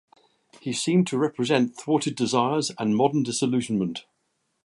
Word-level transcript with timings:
He 0.61 0.73
seemed 0.73 1.05
to 1.09 1.17
represent 1.19 1.77
thwarted 1.77 2.15
desires 2.15 2.71
and 2.79 2.95
modern 2.95 3.21
disillusionment. 3.21 4.03